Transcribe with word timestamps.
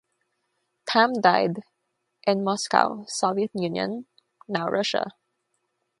Tamm 0.87 1.21
died 1.21 1.61
in 2.25 2.43
Moscow, 2.43 3.05
Soviet 3.07 3.51
Union, 3.53 4.07
now 4.47 4.67
Russia. 4.67 5.11